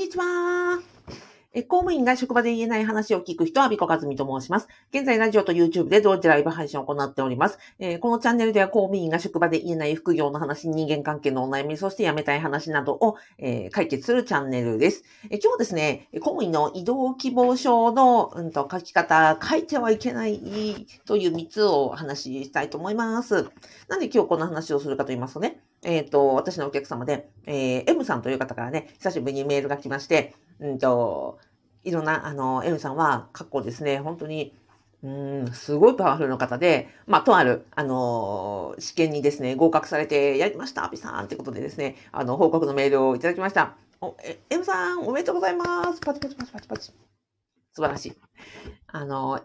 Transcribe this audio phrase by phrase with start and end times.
[0.00, 0.80] にちは。
[1.52, 4.68] え公務員が職場で言えない話を聞く人は、ビコカズミと申します。
[4.94, 7.58] 現在、ラジオと YouTube で同時ライブ配信を行っております。
[7.80, 15.02] えー、このチャンネルでは公務員が職場で言えない副業の話、人間関係のお悩み、そして辞めたい話などを、えー、解決するチャンネルです。
[15.24, 20.38] え、今日はですね、公務員の移動希望書の、うんと、書き方、書いてはいけない
[21.04, 23.50] という3つをお話ししたいと思います。
[23.88, 31.38] なんで今日この話をするかと言いますとね、えっ、ー、と、私のお客様で、えー、M さんという方からね、久しぶりにメールが来まして、うんと、
[31.84, 34.54] いろんな、あの、M さんは、過去ですね、本当に、
[35.02, 43.76] うん、すごいパワフルの方で、まあ、とある、あの試験にですね、合格されて、やりました、アピさんってことでですね、あの、報告のメールをいただきました。
[44.02, 46.00] お、え、M さん、おめでとうございます。
[46.00, 46.92] パチパチパチパチパチ。
[47.72, 48.16] 素晴らしい。
[48.88, 49.40] あの、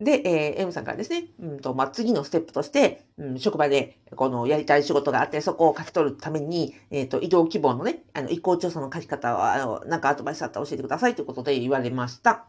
[0.00, 12.46] で、えー、M さんからですね、うんと、まあ、次のステップとして、うん、職場で、この、やりたい仕事があって、そこを書き取るために、えっ、ー、と、移動希望のね、あの、移行調査の書き方は、あの、なんかアドバイスあったら教えてくださいということで言われました。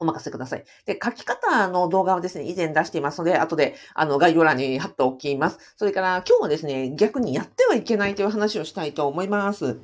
[0.00, 0.64] お任せください。
[0.86, 5.58] で、書き方の動画をですね、以前出していますので、後で、あの、概要欄に貼っておきます。
[5.76, 9.78] それから、今日はですね、逆にやってはいけないという話をしたいと思います。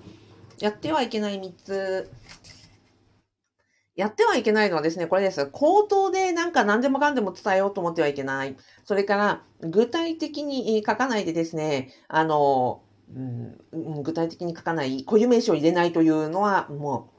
[0.59, 2.11] やってはいけない3つ。
[3.97, 5.47] やってはいけないのはですね、これです。
[5.47, 8.57] 口頭でなんか何でもかんでも伝えようと思ってはいけない。
[8.85, 12.83] それから、具体的に書かないでですね、あの、
[13.15, 17.13] うん、具体的に書かない、固有名詞を入れないというのは、も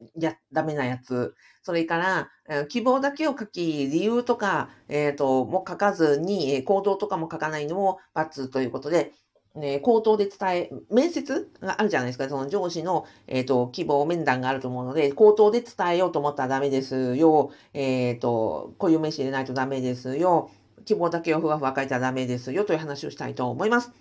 [0.00, 1.34] う、や、ダメなやつ。
[1.62, 9.12] それからえ、希望だけを書き、理由とか、えっ、ー、と、も書かずに、行動とかも書かないのも罰ということで、
[9.54, 12.28] ね、口頭で伝え、面接があるじゃないですか。
[12.28, 17.52] その上司の、えっ、ー、と、希望面談があると思うので、口頭で伝えようと思ったらダメですよ。
[17.72, 20.50] えっ、ー、と、こういう名詞入れないとダメですよ。
[20.84, 22.64] 希望だけをふわふわ書いたらダメですよ。
[22.64, 23.92] という話をしたいと思います。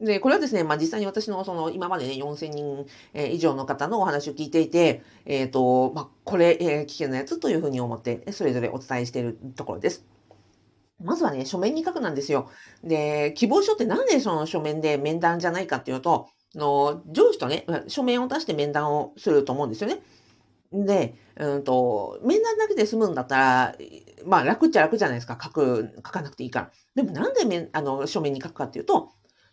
[0.00, 10.04] で、これはですね、まあ、実際に私のその今までね、4000人以上の方のお話を聞いていて、えっ、ー、と、まあ、これ、えー、危険なやつというふうに思って、それぞれお伝えしているところです。
[11.04, 12.50] まずはね、書面に書くなんですよ。
[12.82, 20.02] で、希望書ってなんでその書面で面談じゃないかっていうと、の上司とね、書面を出して面談をすると思うんですよね。
[20.72, 23.76] で、うんと、面談だけで済むんだったら、
[24.24, 25.38] まあ楽っちゃ楽じゃないですか。
[25.42, 26.70] 書く、書かなくていいから。
[26.94, 29.10] でもなんで面あの書面に書くかっていうと、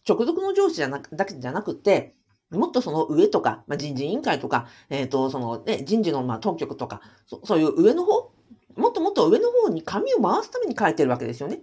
[0.08, 2.16] 直属の上司じゃなだけじゃなくて、
[2.52, 8.32] もっとその上とか、まあ、人事委員会とか、えっ、ー、と、そのね、人事のまあ当局とかそ、そういう上の方
[8.76, 11.60] もっともっと上の方に紙を回すために書いてるわけですよね。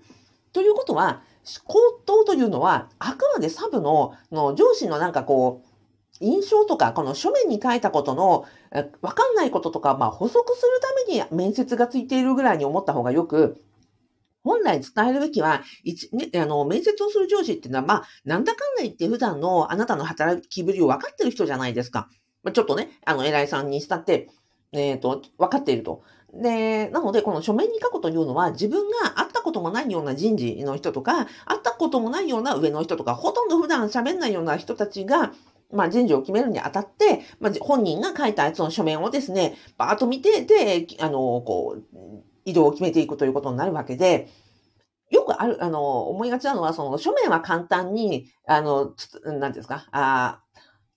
[0.53, 1.23] ということは、
[1.65, 5.69] 口頭というのは、あくまでサブのの上司のなんかこう、
[6.21, 8.47] 印象とか、この書面に書いたことの、
[9.01, 13.63] わかんないこととか、まあ補足するために面接がついているぐらいに思った方がよく、
[14.47, 22.09] 本来伝えるべきは、一ね、あの、面接をする上司っていうのは、まあ、なんだかんだ言って普段のあなたの働きぶりを分かってる人じゃないですか。
[22.45, 24.31] まあ、ちょっとね、あの、偉いさんにしたって、
[24.73, 26.03] えっ、ー、と、分かっていると。
[26.41, 35.33] で、なので、この書面に書くというのは、自分が会ったこともないような人事の人とか、会ったこともないような上の人とか、ほとんど普段喋んないような人たちが、
[35.73, 44.29] まあ、人事を決めるにあたって、まあ、本人が書いたやつの書面をですね、バーッと見て、で、あの、こう、移動を決めていくということになるわけで、
[45.11, 50.41] よくある、あの、思いがちなのは、その、書面は簡単に、あの、なんですか、あ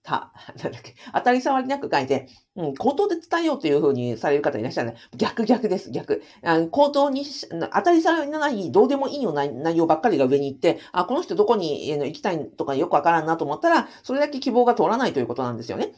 [0.10, 0.32] た、
[0.64, 4.98] なんだっけ、当たり障りなく書いて、うん、口頭で伝えようというふうにされる方いらっしゃるね。
[5.16, 6.24] 逆逆です、逆。
[6.44, 15.94] あの口頭に、当たり障りのない、どうでもいいような内容ばっかりが上に行って、あ、この人どこに行きたいとかよくわからんなと思ったら、それだけ希望が通らないということなんですよね。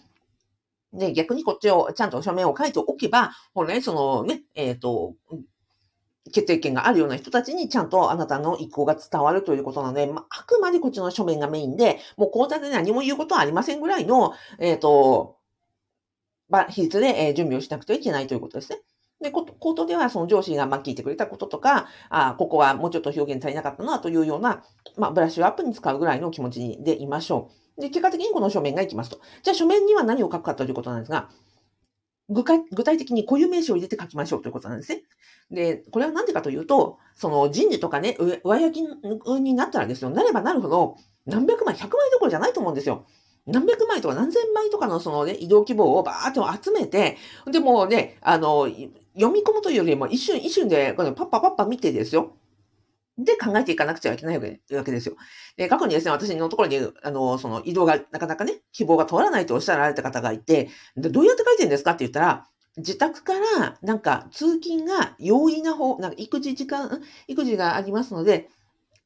[0.94, 5.16] で、逆にこっちを、ちゃんと書面を書いておけば、ほらね、そのね、えっ、ー、と、
[6.26, 15.38] 決定権があるような人たちにちゃんとあなたの意向が伝わるということなので、まあ、あくまでこっちの書面がメインで、もう講座で何も言うことはありませんぐらいの、えっ、ー、と、
[16.50, 18.80] まあ、比率で、え準備をしなくてはいけないということですね。
[19.22, 19.46] で、口
[19.76, 24.64] 頭ではその上司がま聞いてくれたこととか、あここはもうちょっと表現足りなかったなというような、
[24.98, 27.82] まあ、ブラッシュアップに使うぐらいの気持ちでいましょう。
[27.82, 29.22] で、結果的にこの書面がいきますと。
[29.44, 31.30] じゃあ書面には何を書くかということなんですが、
[32.32, 35.04] 具体的に固有名詞を入れて書きましょうということなんですね。
[35.52, 40.96] で、これは何でかというと、その人事とかね、上焼きになったらですよ、なればなるほど、
[41.26, 43.06] 何百枚、100枚どころじゃないと思うんですよ。
[43.48, 47.18] 何百枚とか何千枚とかのそのね、移動希望をバーっと集めて、
[47.52, 48.68] でもね、あの、
[49.14, 52.34] 読み込むというよりも一瞬一瞬で、このパッパパッパ見てですよ。
[53.18, 54.44] で考えていかなくちゃいけないわ
[54.84, 55.16] けですよ。
[55.58, 62.48] で、過去にですね、私のところに、あの、その移動がなかなかね、希望が通らないとおっしゃられた方がいて、でどうやって書いてるんですかって言ったら、
[62.78, 68.50] 自宅からなんか通勤が容易な方、なんか育児時間、育児がありますので、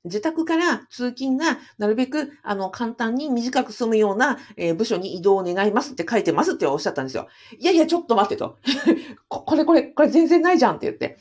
[0.06, 7.28] 自宅から通勤がなるべく、あの、簡単に短く済むような、え、部署に移動を願いますって書いてますっておっしゃったんですよ。
[7.58, 8.58] いやいや、ちょっと待ってと。
[9.28, 11.18] これこれ、これ全然ないじゃんって言って。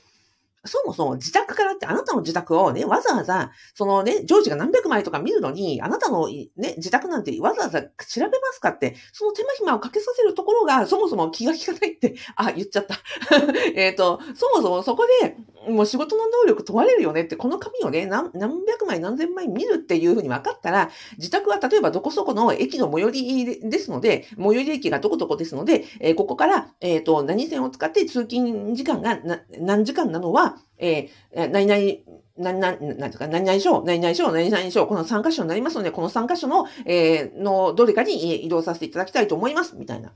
[0.64, 12.96] そもそも自宅からってあなたの自宅をね、わざわざ、そのね、ジョージが何百枚とか見るのに、あなたのね、自宅なんてわざわざ調べますかって、その手間暇をかけさせるところがそもそも気が利かないって、 あ、言っちゃった。
[13.74, 15.36] えっと、そもそもそこで、
[15.70, 29.18] もう仕事の能力問われるよねって、この紙をね、何百枚何千枚見るっていうふうに分かったら、自宅は例えばどこそこの駅の最寄りですので、最寄り駅がどこどこですので、えー、ここから、えっ、ー、と、何線を使って通勤時間が
[29.58, 40.12] 何時間なのは、えー、何々、何々、何ですか、何々省、何々省、何々省、この3箇所になりますので、この3箇所の、えー、のどれかに移動させていただきたいと思います、みたいな。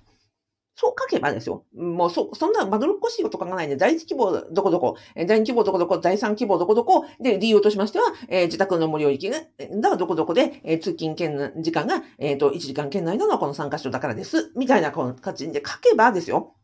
[0.80, 1.64] そう書けばですよ。
[1.76, 4.96] もうそ、そんなまどろっこしいこと書かないで、第一希望どこどこ、
[5.26, 9.38] 第二希望どこどこ、第三希望どこどこ、で、理由としましては、えー、自宅の無料域が、
[9.80, 14.52] だどこどこで、えー、通勤圏時間が、えっ、ー、と、1時間圏内なのはこの3箇所だからです。
[14.54, 16.54] みたいなこの形で書けばですよ。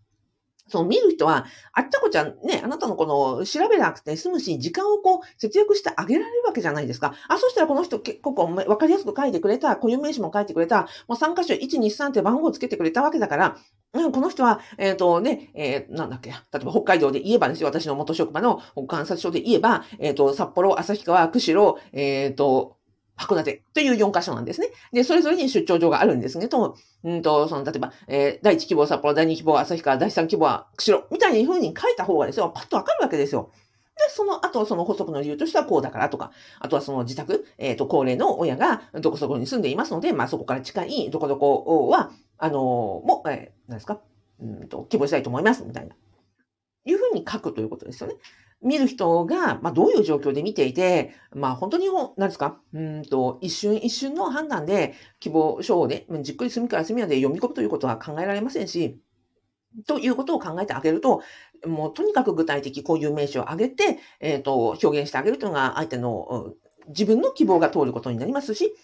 [0.69, 7.15] その見る人は、あっちゃこちゃんね、あなたのこの調べなくて済むし、時間をこう節約してあげられるわけじゃないですか。
[7.29, 13.57] あ、そしたらこの人結構わかりやすく書いてくれた、固有名詞も書いてくれた、もう3箇所1、2、3って番号つけてくれたわけだから、
[13.93, 22.77] うん、この人は、えっ、ー、とね、えー、なんだっけ、例えば北海道で言えばですよ、私の元職場の観察所で言えば、えっ、ー、と、札幌、旭川、釧路、えっ、と、
[23.17, 24.69] 函館という4箇所なんですね。
[24.93, 26.49] で、それぞれに出張所があるんですね。
[26.49, 33.51] と、うんと、その、例えば、えー、第1希望札幌、第2希望旭川、第3希望は釧路、みたいな風に書いた方がですよ、パッとわかるわけですよ。
[33.97, 42.61] で、その後、その補足の理由としてはこうだからとか、あとはその自宅、えっ、ー、と、高齢の親がどこそこに住んでいますので、まあそこから近いどこどこは、あのー、
[43.07, 44.01] も、えー、何ですか、
[44.41, 45.95] うんと、希望したいと思います、みたいな。
[46.87, 48.17] いうふうに書くということですよね。
[48.65, 58.99] 見る人が、まあ、どういう状況で見ていて、まあ、本当に、なんですか、うんと、一瞬一瞬の判断で希望書をね、じっくり隅から隅まで読み込むということは考えられませんし、
[59.87, 61.23] ということを考えてあげると、
[61.67, 66.55] もうとにかく具体的こういう名詞を挙げて、えっ、ー、と、表現してあげるというのが相手の、
[66.89, 68.75] 自分の希望が通ることになりますし、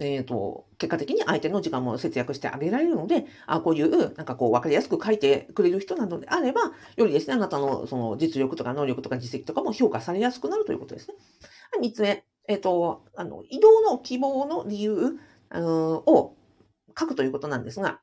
[0.00, 11.14] えっ、ー、と、結果的に相手の時間も節約してあげられるので、あこういう、なんかこう、わかりやすく書いてくれる人なのであれば、よりですね、あなたのその実力とか能力とか実績とかも評価されやすくなるということですね。
[11.82, 15.18] 3つ目、えっ、ー、と、あの、移動の希望の理由、
[15.50, 16.36] あのを
[16.98, 18.00] 書くということなんですが、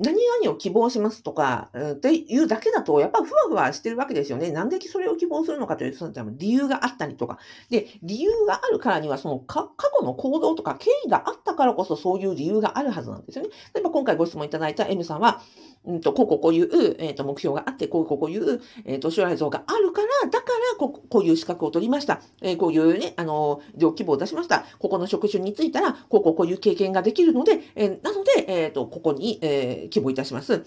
[0.00, 4.50] 何々を希望しますとか、っていうだけだと、やっぱふわふわしてるわけですよね。
[4.50, 7.38] なんでそれを希望するのかというと、その理由があったりとか。
[7.68, 13.50] で、理由があるからには、その過去の行動とか経緯があったからこそそういう理由があるはずなんですよね。
[13.74, 15.42] 例えば今回ご質問いただいた M さんは、
[15.86, 22.20] うんと、こうこうこういう、えっ、ー、と、目標があって、こうこうこういう、えっ、ー、と、将来像があるから、だからこ、こういう資格を取りました。
[22.42, 24.66] えー、こういうね、あの、上希望を出しました。
[24.78, 30.64] ここの職種についたら、こうこうこういう経験ができるので、えなので、えっ、と、ここに、え希望いたします。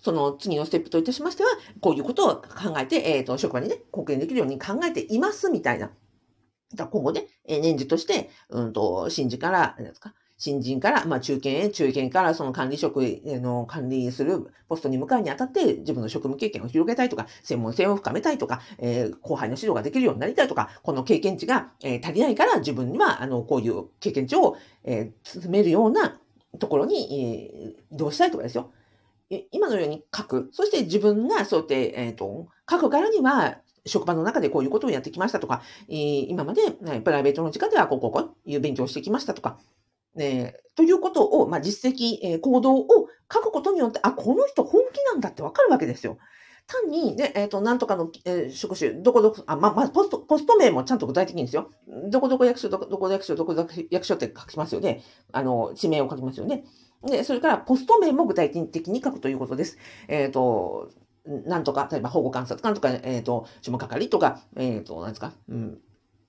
[0.00, 1.50] その次のステップといたしましては、
[1.80, 5.90] こういうことを考えて、えっ、と、職場にね、貢献できるように考えています、みたいな。
[6.78, 26.20] 今後ね、え年次として、うんと、新次から、何ですか、新人から、まあ中堅へ、中堅からその管理職の管理するポストに向かうにあたって自分の職務経験を広げたいとか、専門性を深めたいとか、えー、後輩の指導ができるようになりたいとか、この経験値が、えー、足りないから自分には、あの、こういう経験値を、えー、進めるような
[26.58, 28.72] ところに、えー、移動したいとかですよ。
[29.50, 30.50] 今のように書く。
[30.52, 39.58] そして自分がそうやって、えっ、ー、と、書くからには、職場の中でこういうことをやってきましたとか、えー、今まで、プライベートの時間ではこうこうこういう勉強をしてきましたとか、
[40.18, 42.86] えー、ということを、まあ、実績、えー、行動を
[43.32, 46.18] 書くことによって、あ、この人本気なんだってわかるわけですよ。
[46.66, 51.70] 単にね、えっ、ー、と、なんとかの、えー、職種、どこどこ、あ、まあ、まあ、ポスト、ポスト名もちゃんと具体的にですよ。
[52.10, 55.02] どこどこ役所、どこどこ役所、どこどこ役所って書きますよね。
[55.32, 56.64] あの、地名を書きますよね。
[57.04, 59.78] で、それから、ポスト名も具体的に書くということです。
[60.08, 60.90] えっ、ー、と、
[61.26, 65.78] なんとか、例えば保護観察官とか、えっ、ー、と、事務係とか、えっ、ー、と、なんですか、うん、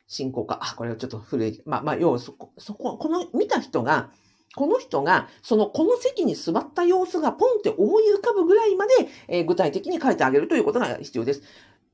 [0.07, 0.59] 進行か。
[0.61, 1.61] あ、これはちょっと古い。
[1.65, 4.09] まあ、まあ、要はそこ、そこ、この見た人が、
[4.55, 8.93] この人が、その、この席に座った様子がポンって思い浮かぶぐらいまで、
[9.27, 11.43] えー、具体的に書いてあげるということが必要です。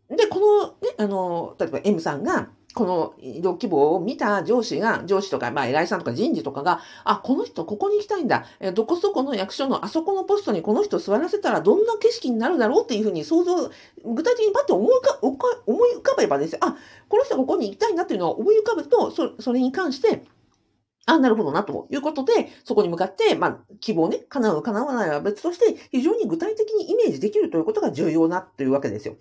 [0.10, 8.46] で、この、ね、あの、例えば M さんが、この移動希望を見た上司が、上司とか、まあ、偉いさんとか人事とかが、あ、この人ここに行きたいんだ。
[8.60, 13.70] えどこそこの役所のあそこのポストにこの人座らせたらどんな景色になるだろうっていうふうに想像、
[14.04, 15.20] 具体的にパッと思い浮か
[15.66, 16.60] 思い浮かべばですよ。
[16.62, 16.76] あ、
[17.10, 20.24] この人ここに行きたいなっていうのを思い浮かぶと、そそれに関して、
[21.06, 29.16] あ、なるほどな、ということで、そこに向かって、まあ、希望ね、叶う、叶わないは別として、非常に具体的にイメージできるということが重要なというわけですよ。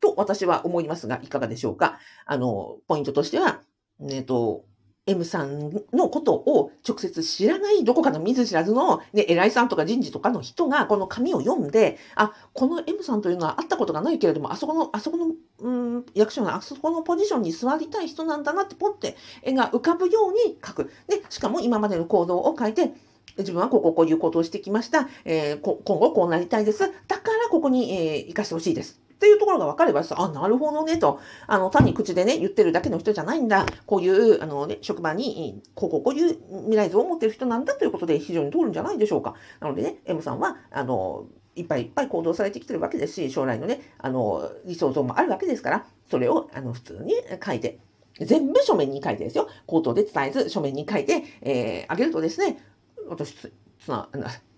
[0.00, 1.98] と私は思いますが、いかがでしょうか？
[2.26, 3.60] あの、ポイントとしては、
[4.00, 4.64] えっ、と、
[5.06, 20.90] M さんのことを直接知らない、どこかの見ず知らずの、ね、偉いさんとか人事とかの人が、この紙を読んで、あ、この M さんというのは会ったことがないけれども、あそこの、あそこの、うん、役所のあそこのポジションに座りたい人なんだなって、ポって絵が浮かぶように書く。
[21.08, 22.92] で、しかも今までの行動を書いて、
[23.38, 25.08] 自分はこここういうことをしてきました。
[25.24, 26.80] えー、今後こうなりたいです。
[26.80, 26.86] だ
[27.18, 29.00] からここに、えー、生かしてほしいです。
[29.18, 31.18] っていうところが分かればさ、あ、なるほどね、と。
[31.48, 33.66] あの、単に口でね、言ってるだけの人じゃないんだ。
[33.84, 39.34] こういう、あのね、職場に、こうこうこういう未来像を持ってる人なんだということで非常に通るんじゃないでしょうか。
[39.58, 47.80] なのでね、M さんは、あの、いっぱいいっぱい行動されてきてるわけですし、将来のね、あの、理想像もあるわけですから、それを、あの、普通に書いて、
[48.20, 49.48] 全部書面に書いてですよ。
[49.66, 52.62] 口頭で伝えず、書面に書いて、えー、あげるとですね、
[53.08, 53.50] 私、つ
[53.88, 54.08] な、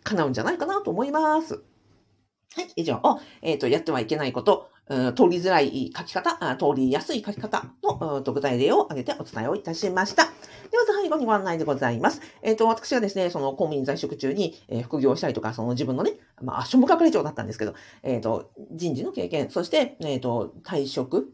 [0.04, 1.62] 叶うんじゃないかなと思います。
[2.56, 10.24] はい、以上を、えっ、ー、と、やってはいけないこと、通りづらい書き方、通りやすい書き方の、うん、具体例を挙げてお伝えをいたしました。
[10.24, 12.20] では、最後にご案内でございます。
[12.42, 21.32] えっ、ー、と、私はですね、その公務員在職中に、え、副業したりとか、その自分のね、まあ、庶務係長だったんですけど、えっ、ー、と、人事の経験、そして、えっ、と、退職、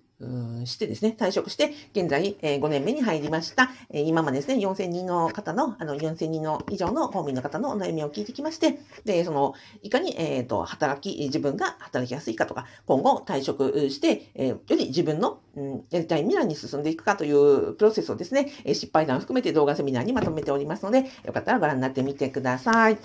[0.65, 3.71] してですね、退職して、現在、え、5年目に入りました。
[3.91, 22.75] え、今までですね、4000人の方の、あの、4000人の以上の公務員の方のお悩みを聞いてきまして、で、その、いかに、えっ、ー、と、働き、自分が働きやすいかとか、今後退職して、え、より自分の、うん、やりたい未来に進んでいくかというプロセスをですね、え失敗談を含めて動画セミナーにまとめておりますので、よかったらご覧になってみてください。
[22.75, 22.97] はい、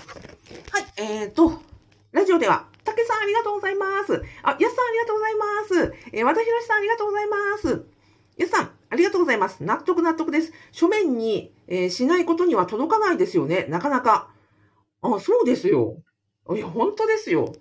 [0.98, 1.62] えっ、と、
[2.12, 4.22] ラジオでは、たけさんありがとうございます。
[4.44, 5.94] あ、やすさんありがとうございます。
[6.12, 7.86] えー、和田ひろしさんありがとうございます。
[8.36, 9.63] やすさん、ありがとうございます。
[9.63, 10.51] 納得納得です。
[10.74, 13.65] 書面に、えー、しないことには届かないですよね。
[13.70, 14.30] なかなか。
[15.01, 16.03] あ、そうですよ。
[16.53, 17.53] いや、本当ですよ。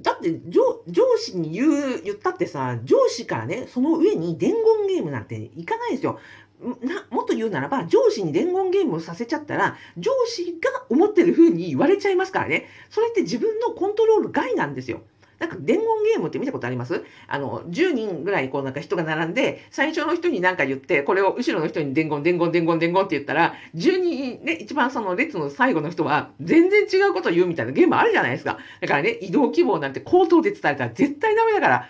[0.00, 6.18] だって上、上司に言う、言ったってさ、上司からね、その上に伝言ゲームなんていかないですよ。
[6.60, 12.66] な、もっと言うならば、上司に伝言ゲームをさせちゃったら、上司が思ってる風に言われちゃいますからね。
[12.90, 15.02] それって自分のコントロール外なんですよ。
[15.38, 17.04] なんか伝言ゲームって見たことあります？
[17.28, 28.58] あの、10人ぐらいこうなんか人が並んで、最初の人に何か言って、これを後ろの人に伝言、伝言、伝言、伝言って言ったら、10人ね、一番その列の最後の人は全然違うことを言うみたいなゲームあるじゃないですか。
[28.80, 31.88] だからね、移動希望なんて口頭で伝えたら絶対ダメだから、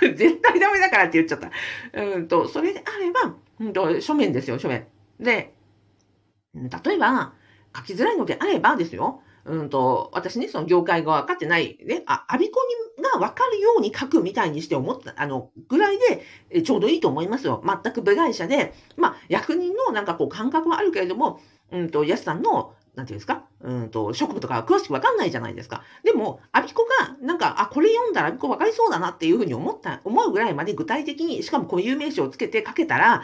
[0.00, 1.50] 絶対ダメだからって言っちゃった。
[1.94, 4.86] うんと、それであれば、うんと、書面ですよ、書面。
[5.18, 5.54] で、
[6.54, 7.32] 例えば、
[7.74, 15.98] 書きづらいのであればですよ、うんと、私ね、その業界が分かってない、ね、あ、アビコにが分かるように書くみたいにして思った、あの、ぐらい
[16.50, 17.62] で、ちょうどいいと思いますよ。
[17.64, 23.44] 全く部外者で、まあ、役人のなんかこう感覚はあるけれども、うんと、安さんのなんていうんですか？
[23.62, 25.82] うんと、職務とか詳しくわかんないじゃないですか。
[26.02, 33.22] でも、アビコが、なんか、あ、これ読んだらアビコわかりそうだなっていうふうに思った、思うぐらいまで具体的に、しかも固有名詞をつけて書けたら、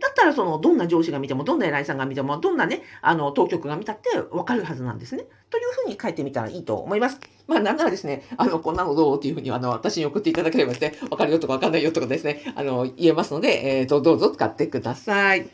[0.00, 5.26] だったらその、どんな上司が見ても、どんな偉いさんが見ても、どんなね、あの、当局が見たってわかるはずなんですね。
[5.50, 7.20] というふうに書いてみたらいいと思います。
[7.46, 15.48] まあ、なんならですね、あの、こんなのどうっていうふうに、あの、私に送っていただければですね、わかるよとかわかんないよとかですね、あの、言えますので、えっ、ー、と、どうぞ使ってください。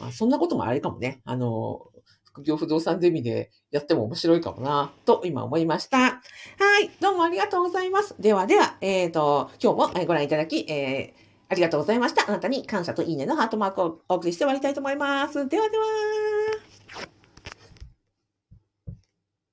[0.00, 1.20] まあ、そんなこともあれかもね。
[1.24, 1.86] あの、
[2.36, 5.98] 副業不動産ゼミでやっても面白いかもな、と今思いました。
[5.98, 6.20] は
[6.82, 6.90] い。
[7.00, 8.14] どうもありがとうございます。
[8.20, 12.28] ではでは、えっ、ー、と、今日もご覧いただき、えー、ありがとうございました。
[12.28, 15.48] あなたに感謝といいねのハートマークをお送りして終わりたいと思います。
[15.48, 16.35] ではでは。